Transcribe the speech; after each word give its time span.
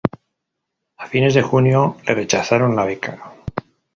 A 1.05 1.09
fines 1.11 1.35
de 1.35 1.43
junio 1.51 1.83
le 2.07 2.15
rechazaron 2.21 2.75
la 2.79 2.85
beca. 2.91 3.15